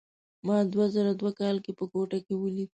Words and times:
ما 0.45 0.57
دوه 0.73 0.85
زره 0.95 1.11
دوه 1.19 1.31
کال 1.39 1.55
کې 1.63 1.71
په 1.79 1.85
کوټه 1.91 2.19
کې 2.25 2.33
ولید. 2.37 2.69